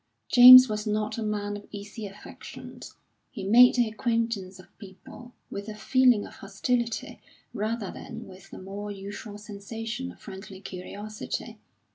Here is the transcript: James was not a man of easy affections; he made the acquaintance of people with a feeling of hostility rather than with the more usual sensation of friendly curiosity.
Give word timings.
James 0.29 0.67
was 0.67 0.87
not 0.87 1.19
a 1.19 1.21
man 1.21 1.55
of 1.55 1.67
easy 1.69 2.07
affections; 2.07 2.95
he 3.29 3.43
made 3.43 3.75
the 3.75 3.87
acquaintance 3.87 4.57
of 4.57 4.75
people 4.79 5.35
with 5.51 5.69
a 5.69 5.75
feeling 5.75 6.25
of 6.25 6.33
hostility 6.37 7.21
rather 7.53 7.91
than 7.91 8.25
with 8.27 8.49
the 8.49 8.57
more 8.57 8.89
usual 8.89 9.37
sensation 9.37 10.11
of 10.11 10.19
friendly 10.19 10.59
curiosity. 10.59 11.59